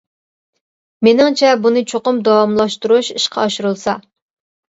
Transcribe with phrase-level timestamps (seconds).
[1.07, 3.95] مېنىڭچە، بۇنى چوقۇم داۋاملاشتۇرۇش ئىشقا ئاشۇرۇلسا.